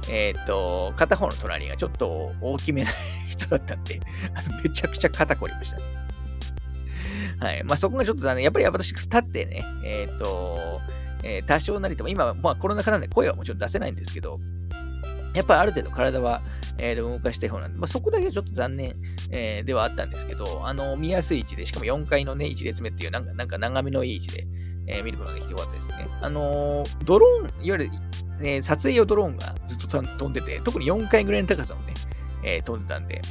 [0.10, 2.92] えっ、ー、と、片方の隣がちょっと大きめな
[3.30, 4.00] 人だったんで、
[4.34, 5.84] あのめちゃくちゃ肩こりました、ね。
[7.40, 7.64] はい。
[7.64, 8.44] まあ、そこがちょっと残念。
[8.44, 10.80] やっぱり私、立ってね、えっ、ー、と、
[11.24, 14.40] えー、多少なりとも、今、まあ、コロナ禍なんで声はもちろん出せないんですけど、
[15.34, 16.42] やっぱりある程度体は、
[16.78, 18.96] えー、動かしたい方なんで、まあ、そこだけはちょっと残念、
[19.32, 24.48] えー、ではあったんですけど、あの、見やすい位置で、しかも4階のね、1列目っていう、なんか、なんか眺めのいい位置で、
[24.88, 26.08] えー、見ることができてよかったですね。
[26.22, 27.92] あのー、ドローン、いわゆる、
[28.40, 31.94] えー、撮影用ドローンがずっと飛んでて、特に4階ぐらいの高さをね、
[32.44, 33.22] え飛んでたんで、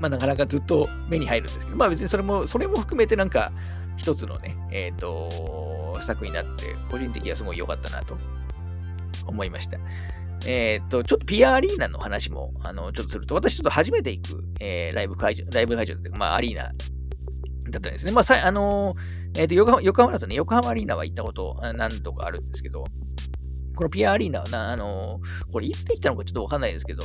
[0.00, 3.52] まあ、なかなかずっと目に入るんですけど、まあ別にそれも、それも含めてなんか、
[3.96, 8.16] 一つのね、えっ、ー、と、作品になって、個人的にはすごい良かったなと
[9.26, 9.78] 思いました。
[10.46, 16.72] えっ、ー、と、ちょっとピアアリーナの話も、あの、ちょっとすると、私ちょっと初めて行く、えー、ライブ会場、ライブ会場ってまあ、アリーナ
[17.70, 18.12] だったんですね。
[18.12, 18.96] まあ、さあの
[19.36, 22.84] えっ、ー、と横、横浜だとね、横浜アリーナは行ったこと何度かあるんですけど、
[23.76, 25.20] このピアアリーナはな、あの
[25.52, 27.02] これいつで行ったのかちょっとわかんないですけど、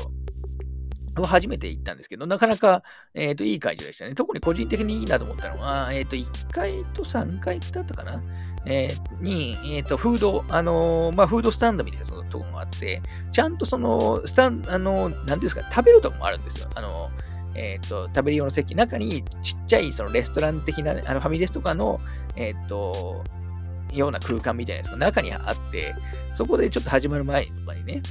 [1.24, 4.16] 初めて行ったんですけど、なかなか、えーと、いい会場でしたね。
[4.16, 8.22] 特に個人的にいいなと思ったのは、えっ、ー、と、1階と3階だったかな、
[8.66, 13.02] えー、に、えっ、ー、と、フード、あのー、まあ、フードスタンドみたいなそのとこもあって、
[13.32, 16.70] ちゃんとその、スタン、あのなんていうんですか、食べるとこもあるんですよ。
[16.76, 17.10] あの
[17.56, 22.00] えっ、と、食べる用の席、中にちっちゃいそのレストラン的な、あのファミレスとかの、
[22.36, 23.24] えっ、と、
[23.94, 25.96] ような空間みたいなやつが中にあって、
[26.34, 28.02] そこでちょっと始まる前とかにね、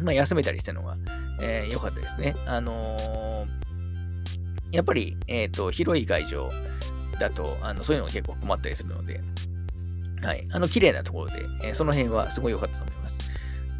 [0.00, 0.96] まあ、休めたりしたのが、
[1.40, 2.34] えー、良かったですね。
[2.46, 3.46] あのー、
[4.72, 6.50] やっぱり、えっ、ー、と、広い会場
[7.18, 9.20] だと、あのそういうのが結構困ったりするので、
[10.22, 13.18] はい、あの、綺麗なところで、えー、その辺はすごい良かったと思います。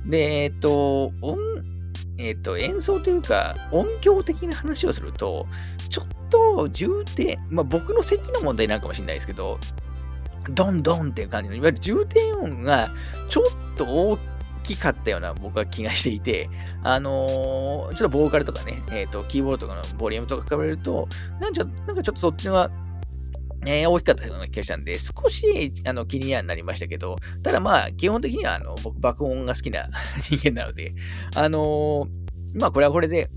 [0.06, 1.12] で、えっ、と、
[2.18, 5.46] えっ、と、演奏というか、音響的な話をすると、
[5.88, 9.58] ちょっと重点、まあ僕の席の問題なのかもしれないですけど、
[10.50, 12.88] ドンドンっていう感じの、いわゆる重点音が
[13.28, 14.18] ちょっと大
[14.62, 16.48] きかったような僕は気がしていて、
[16.82, 21.08] あのー、ちょっとボーカルとかね、えっ、ー、と、キーボードとかのボリュームとか比べると、
[21.40, 22.70] なんかなんかちょっとそっちのが、
[23.66, 29.88] え、大きかったような気がしたんで、少しあの気にはなりましたけど、ただまあ、基本的にはあの僕、爆音が好きな
[30.30, 30.94] 人間なので、
[31.34, 32.08] あの
[32.54, 33.30] まあ、これはこれで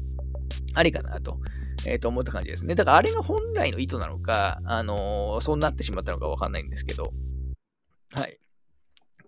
[0.74, 1.40] ありかなと。
[1.86, 2.76] えー、と思った感じですね。
[2.76, 7.14] だからあれが本来の意図なのか、あのー、そうなってしまったのかわかんないんですけど、
[8.14, 8.38] はい。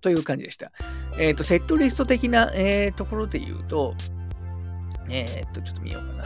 [0.02, 0.72] という感じでした。
[1.18, 3.96] えっ、ー、と、セットリスト的な、えー、ところで言うと、
[5.10, 6.26] えっ、と、ちょっと見ようかな。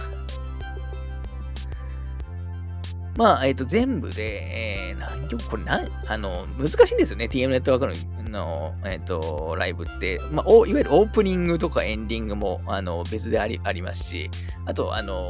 [3.15, 7.25] まあ、えっ、と、全部で、えー、何曲、これな、あの、難しいんですよね。
[7.25, 7.87] TM ネットワーク
[8.23, 10.19] の、のえっ、と、ライブって。
[10.31, 14.29] まあお、いわゆるオープニングとかエンディングも、あの、別でありありますし、
[14.65, 15.29] あと、あの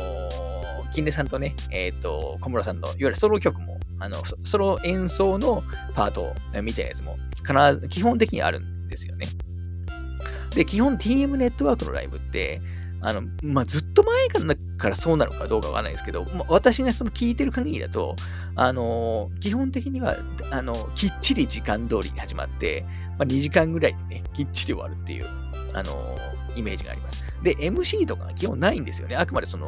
[0.91, 5.61] 金根さんとね、えっ、と、小室さんの、いわゆるソロ曲も、あの、ソロ演奏の
[5.93, 9.27] パートみたいなやつも、必ず、基本的にあるんですよね。
[10.55, 12.61] で、基本 TM ネットワークのライブって、
[13.05, 14.27] あの、まあ、ずっと前
[14.77, 18.15] からそうなのかどうかわかんないですけど、まあ、私がその聞いてる限りだと、
[18.55, 20.17] あの、基本的には、
[20.51, 22.83] あの、きっちり時間通りに始まって、
[23.19, 25.25] まあ、2時間ぐらいでね、きっちり終わるっていう、
[25.73, 26.17] あの、
[26.55, 27.23] イメージがあります。
[27.43, 29.15] で、MC とか基本ないんですよね。
[29.15, 29.67] あくまでその、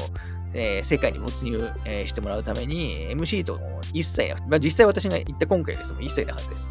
[0.55, 6.67] えー、世界に没入、えー、してもらうために、MC とかも一切まあ、実際私が行った今回ですも一切なかったです。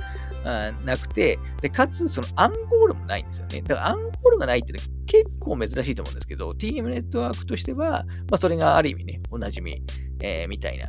[0.46, 3.62] あなくてで、かつ、そのアンコールもないんですよね。
[3.62, 9.82] だからアンコールがないって、ね、結構珍しいと思うんですけど、TM ネットワークとしては、まあ、それがある意味ね、おなじみ、
[10.20, 10.88] えー、みたいな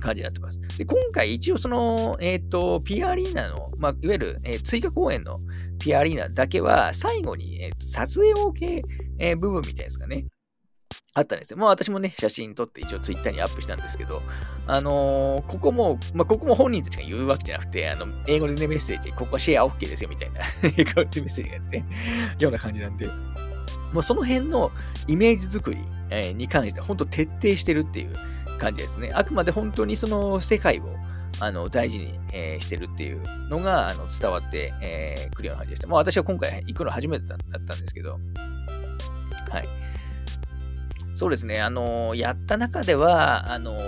[0.00, 0.58] 感じになってます。
[0.78, 5.40] で、今回一応その、えっ、ー、と、ピアアリーナの、まあ、いわゆる、えー、追加公演の
[5.78, 8.82] ピアアリーナだけは、最後に、えー、撮影 OK、
[9.18, 10.24] えー、部分みたいですかね。
[11.14, 11.58] あったんですよ。
[11.58, 14.22] もう私もね、写真撮って一応ツイッターにアップしたんですけど、
[14.66, 21.84] あのー、ここも、まあ、ここも本人たちが言うわけじゃなくて、あの、英語でね、メッセージ、ここはシェア OK ですよ、みたいな、英語でメッセージがあって、
[22.38, 23.08] ような感じなんで、
[23.92, 24.70] もうその辺の
[25.06, 25.78] イメージ作り、
[26.10, 28.16] えに関して、本当徹底してるっていう
[28.58, 29.12] 感じですね。
[29.14, 30.96] あくまで本当にその世界を、
[31.40, 35.88] あの大事に、えー、してるっていうのがあの伝わってく、えー、るような感じでした。
[35.88, 38.20] もう私は今回行くの初めてだったんですけど、
[39.50, 39.81] はい。
[41.22, 43.78] そうですね、あの、やった中では、あの、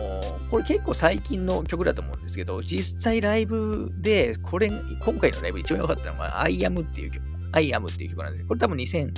[0.52, 8.46] これ結構最近の曲だと思うんですけど、実際ライブで、これ、今回のライブ一番良かったのが、I am っていう曲、I am っていう曲なんですよ。
[8.46, 9.12] これ多分2000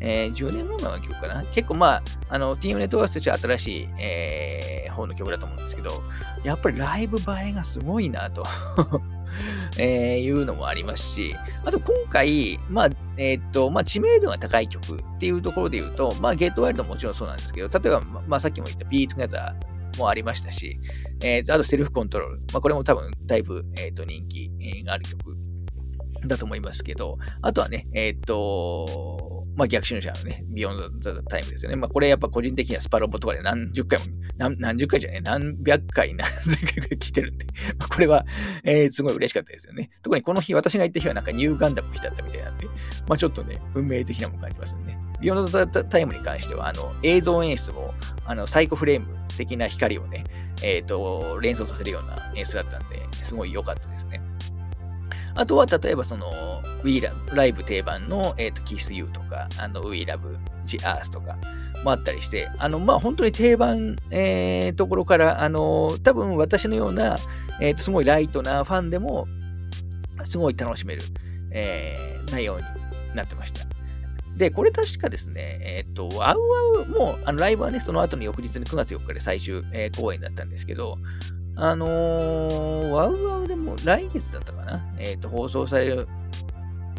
[0.00, 1.44] え10年前の曲かな？
[1.52, 5.90] 結構まあ、あの、TM ネットワークとしては新しい、えー、方の曲だと思うんですけど、
[6.44, 8.44] やっぱりライブ映えがすごいなと
[9.78, 19.54] えー、いうのもありますし、あと今回、まあ、えー、っと、まあ、知名度が高い曲っていうところで言うと、まあ、ゲットワイルドももちろんそうなんですけど、例えば、まあ、さっきも言った Be Together
[19.98, 20.78] もありましたし、
[21.22, 22.36] えー、あとセルフコントロール。
[22.52, 24.50] まあ、これも多分だいぶ、えー、と人気
[24.84, 25.36] がある曲
[26.26, 31.76] だと思いますけど、あとはね、えっ、と、まあ、逆襲シャアのね、 Beyond the Time ですよね。
[31.76, 34.04] まあ、これやっぱ個人的にはスパロボとかで何十回も、
[34.36, 37.46] 何何十回じゃない、何百回、何千回くらい聞いてるんで、
[37.76, 38.24] まあ、これは、
[38.62, 39.90] えー、すごい嬉しかったですよね。
[40.04, 42.66] 特にこの日、私が行った日はなんかニューガンダムの日だったみたいなんで、
[43.08, 44.96] まあ、ちょっとね、運命的なもの感じますよね。
[45.20, 47.92] Beyond the Time に関しては、あの、映像演出も、
[48.26, 50.22] あの、サイコフレーム的な光をね、
[50.62, 54.20] えっ、ー、と、連想させるような演出だったんで、すごい良かったですね。
[55.38, 56.32] あとは、例えばその、
[56.82, 60.36] We Love、ライブ定番の、え、ー、と、Kiss You とか、あの、We Love
[60.66, 61.38] The Earth とか
[61.84, 67.18] もあったりして、あの、まあ、本当に定番、えー、ところから、あの、多分私のような、
[67.60, 69.28] え、ー、と、すごいライトなファンでも、
[70.24, 71.02] すごい楽しめる、
[71.52, 72.64] えー、内容に
[73.14, 73.60] なってました。
[74.36, 80.98] で、これ確かですね、えっ、ー、と、ワウワウも、あのライブはね、その後の翌日に9月4日で最終、えー、公演だったんですけど、
[81.60, 86.08] あのー、ワウワウでも来月だったかな、えっ、ー、と、放送される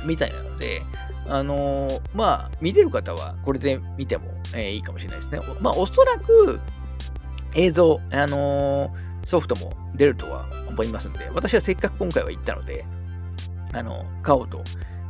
[0.05, 0.83] みたいなので、
[1.27, 5.39] あのー、まあ、見てる方はこれで見ても、えー、いいかもしれないですね。
[5.61, 6.59] まあ、おそらく
[7.55, 12.85] 映像、あのー、ソフトも出るとは思いますんで、私はせっかく今回は行ったので、
[13.73, 14.61] あの、買おうと、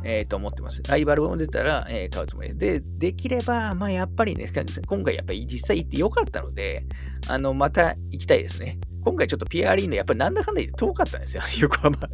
[0.04, 0.82] えー、と思ってます。
[0.88, 2.80] ライバルも出たら、えー、買うつもりで。
[2.80, 4.48] で、できれば、まあやっぱりね、
[4.86, 6.84] 今回やっぱり実際行ってよかったので、
[7.28, 8.78] あの、また行きたいですね。
[9.04, 11.42] 今回ちょっとピアリーノ、やっぱりなんだかんだ言って遠かったんですよ。
[11.60, 12.08] 横浜だ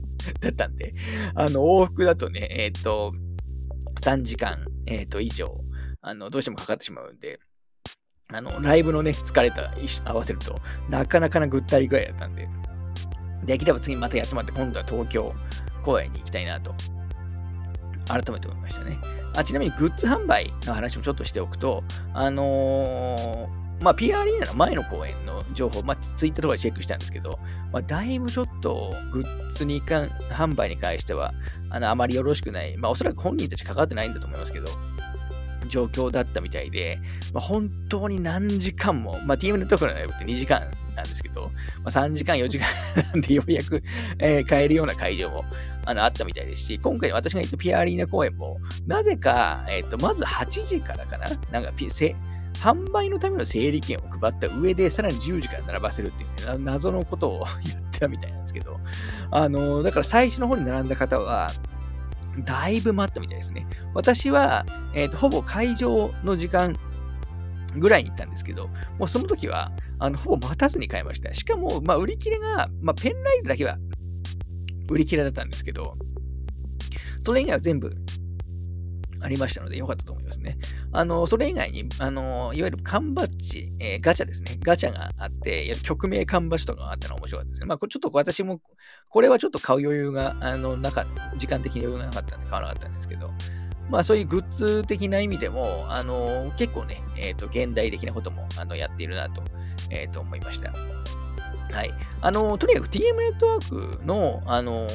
[0.49, 0.95] ったんで。
[1.35, 3.13] あの、往復だとね、えっ、ー、と、
[4.01, 5.61] 3時間、えっ、ー、と、以上、
[6.01, 7.41] あの、どうしてもかかってしまうんで、
[8.33, 9.73] あの、ライブのね、疲れた
[10.05, 12.49] 合わせると、なかなかなぐったりぐらいだったんで、
[13.45, 15.35] できれば次またやってもらって、今度は東京
[15.83, 16.75] 公演に行きたいなと、
[18.09, 18.99] 改めて思いましたね。
[19.37, 21.85] あちなみにグッズ販売の話もちょっとしておくと、
[22.15, 27.39] あのーまあ、PR アリーナの前の公演の情報、まあ、ツイッターとかでチェックしたんですけど、
[27.73, 31.35] まあ、だいぶちょっとグッズに関販売に関しては、
[31.71, 34.67] あの、あまりよろしくない、まあ、おそらく本人たち関わってないんだと思いますけど、
[35.69, 36.99] 状況だったみたいで、
[37.33, 41.51] まあ、本当に何時間も、まあ、TM ネットワークのライブって2時間なんですけど、
[41.83, 43.83] まあ、3時間、4時間でようやく、
[44.19, 45.45] えー、買えるような会場も
[45.85, 52.17] あのあったみたいですし、今回私が行った PR アリーナ公演も、なぜか、えっ、ー、と、まず8時からかな、なんか、せ
[52.63, 58.79] 販売のための整理券を配った上で、さらに10時から並ばせるっていう、ね、謎のことを言ってたみたいなんですけど、
[59.31, 61.51] あの、だから最初の方に並んだ方は、
[62.45, 63.67] だいぶ待ったみたいですね。
[63.95, 66.77] 私は、えっ、ー、と、ほぼ会場の時間
[67.77, 71.33] ぐらいに行ったんですけど、もうその時は、あの、ほぼ待たずに買いました。
[71.35, 73.79] しかも、まあ、売り切れが、まあ、ペンライトだけは
[74.91, 75.97] 売り切れだったんですけど、
[77.25, 77.97] それ以外は全部
[79.21, 80.59] ありましたので、よかったと思いますね。
[80.93, 84.59] あの、それ以外に、あの、いわゆる缶バッジ、えー、ガチャですね。
[84.63, 87.67] ガチャがあって、曲名缶バッジとかがあったのが面白かったですね。
[87.67, 88.61] まあ、ちょっと私も、
[89.09, 91.07] これはちょっと買う余裕が、あの、なか
[91.37, 93.31] 時間的に余裕がなかったんで買わなかったんですけど、
[93.91, 99.43] まあそういうグッズ的な意味でも、あの結構ね、えっ、ー、と、現代的なこともあのやっているなと,、
[99.91, 100.73] えー、と思いました。
[101.73, 101.93] はい。
[102.21, 104.87] あのとにかく TM ネットワークの、あの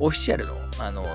[0.00, 1.06] オフィシャルの、あの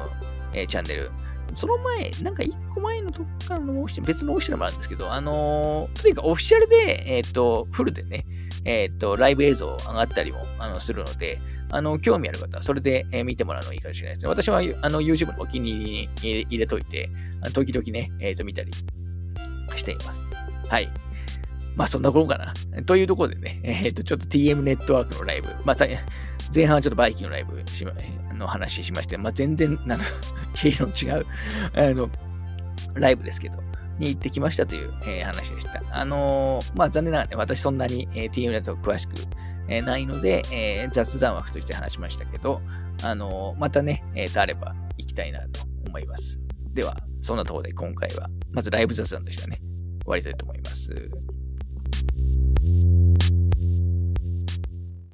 [0.53, 1.11] えー、チャンネル、
[1.55, 8.25] その前、なんか一個前のどっかの別のオフィシャルもあるんですけど、あのー、とにかくオフィシャルで、えっ、ー、と、フルでね、
[8.65, 11.39] えっ、ー、と、ライブ映像上がったりもあのするので、
[11.69, 14.29] あの、興味ある方はそれで、え見てもらうのいいかもしれないですね。
[14.29, 17.09] 私はあの YouTube のお気に入りに入れといて、
[17.53, 18.71] 時々ね、映像見たり
[19.75, 20.21] しています。
[20.67, 20.89] はい。
[21.75, 22.53] まあそんなことかな。
[22.83, 25.75] というところでね、えっ、と、ちょっと TM ネットワークのライブ、まあ
[26.53, 27.91] 前半はちょっとバイキンのライブしま
[28.37, 29.99] の話しまして、まあ、全然、なん
[30.53, 31.25] 毛色の違う、
[31.73, 32.09] あの、
[32.95, 33.57] ライブですけど、
[33.99, 35.81] に行ってきましたという、えー、話でした。
[35.91, 39.13] あのー、まあ、残念ながらね、私そんなに、えー、TM ネット詳しく、
[39.67, 42.61] えー、ないので、えー、雑談枠として話しましたけど、
[43.03, 46.39] あのー、またね、えー、とあれば行きたいなと思います。
[46.73, 49.59] では、そんなところで今回は、まずライブ雑談としてね、
[50.03, 50.93] 終わりたいと思います。